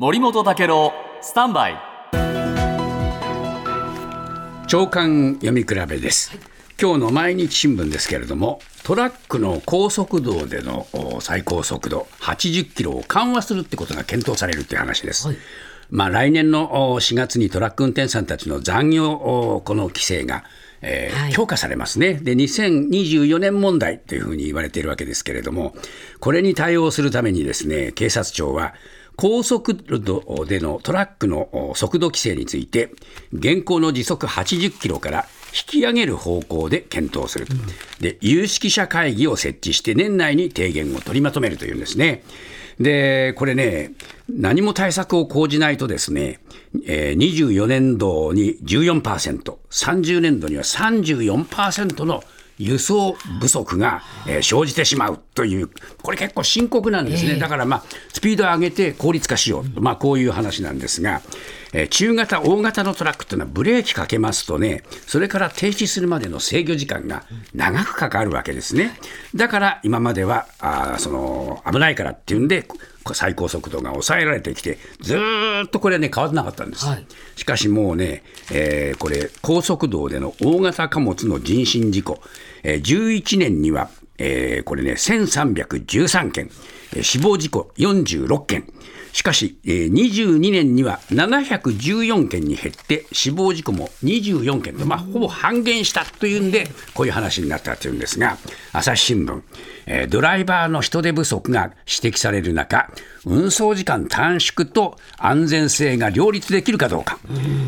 [0.00, 1.78] 森本武郎スタンバイ。
[4.66, 6.32] 長官読み比べです、
[6.80, 15.28] 今日の毎日新聞ですけれどもトラックの高速道でのお最高速度80キロを緩和するってことが検討されるっていう話です、
[15.90, 20.44] まあ、来年のお4月にトラック運転手さんたちの残業おこの規制が
[20.82, 21.32] えーはい。
[21.32, 22.14] 強化されますね。
[22.14, 25.74] で、2024年問題というふうに言われているわけですけれども、
[26.20, 28.74] これに対応するためにですね、警察庁は、
[29.16, 32.92] 高速度でのトラックのお速度規制について、
[33.32, 37.54] 現行の時速80キロから引き上げる方向で検討すると。
[38.00, 42.22] で、有識者会議を設置して、年内に提言を取りまとめるというんですね。
[42.78, 43.92] で、これね、
[44.28, 46.40] 何も対策を講じないとですね、
[46.86, 52.22] えー24年度に14%、30年度には34%の
[52.60, 55.70] 輸送不足が、えー生じてしまうという、
[56.02, 57.36] これ結構深刻なんですね。
[57.36, 61.22] だからまあ、スピードを上げて効率化しようと、まあこういう話なんですが、
[61.72, 68.98] えー中型、大型のトラックというのはブレーキかけますとね、それから停止するまでの制御時間が長くかかるわけですね。
[69.34, 72.62] だから今までは、あーその危ないからっていうんで、
[73.02, 76.86] こ最高速度が抑えられてきて、ずーっとこれね、変わってなかったんです。
[76.86, 82.20] はいしかしもうね、えーこれ、高速道での大型貨物の人身事故、
[82.62, 83.90] えー11年には、
[84.20, 86.50] えーこれね、1313件、
[87.02, 88.64] 死亡事故46件、
[89.12, 98.36] しかし、えー22年には714件に減って、死亡事故も24件と、まあ、ほぼ半減したというんで、こういう話になったというんですが、
[98.72, 102.90] 朝日新聞、ドライバーの人手不足が指摘される中、
[103.24, 107.18] 運送時間短縮と安全性が両立できるかどうか、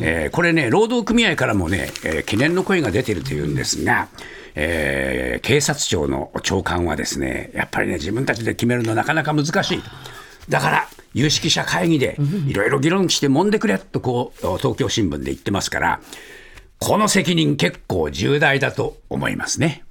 [0.00, 4.08] えーこれね、労働組合からもね、えー懸念の声が出てるというんですが、
[4.60, 9.82] えー警察庁の長官はですね、やっぱりね、自分たちで決めるのなかなか難しい。
[10.48, 16.00] だから、有識者会議でいろいろ議論して揉んでくれとこう東京新聞で言ってますから、
[16.78, 19.84] この責任結構重大だと思いますね。